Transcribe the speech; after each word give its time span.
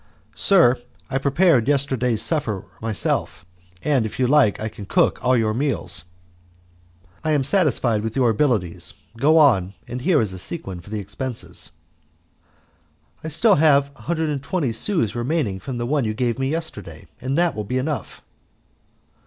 "Sir, 0.33 0.81
I 1.11 1.19
prepared 1.19 1.67
yesterday's 1.67 2.23
supper 2.23 2.65
myself, 2.81 3.45
and 3.83 4.03
if 4.03 4.17
you 4.19 4.25
like 4.25 4.59
I 4.59 4.67
can 4.67 4.87
cook 4.87 5.23
all 5.23 5.37
your 5.37 5.53
meals." 5.53 6.05
"I 7.23 7.33
am 7.33 7.43
satisfied 7.43 8.01
with 8.01 8.15
your 8.15 8.31
abilities, 8.31 8.95
go 9.17 9.37
on, 9.37 9.75
and 9.87 10.01
here 10.01 10.19
is 10.19 10.33
a 10.33 10.39
sequin 10.39 10.81
for 10.81 10.95
expenses." 10.95 11.69
"I 13.23 13.27
still 13.27 13.57
have 13.57 13.91
a 13.95 14.01
hundred 14.01 14.31
and 14.31 14.41
twenty 14.41 14.71
sous 14.71 15.13
remaining 15.13 15.59
from 15.59 15.77
the 15.77 15.85
one 15.85 16.03
you 16.03 16.15
gave 16.15 16.39
me 16.39 16.49
yesterday, 16.49 17.05
and 17.19 17.37
that 17.37 17.53
will 17.53 17.63
be 17.63 17.77
enough." 17.77 18.23